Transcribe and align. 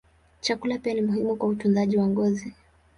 Chakula 0.41 0.77
pia 0.77 0.93
ni 0.93 1.01
muhimu 1.01 1.35
kwa 1.35 1.47
utunzaji 1.49 1.97
wa 1.97 2.07
ngozi. 2.07 2.55